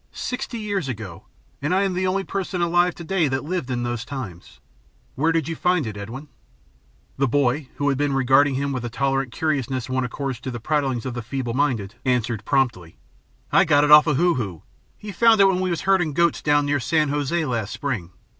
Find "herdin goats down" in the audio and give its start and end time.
15.81-16.65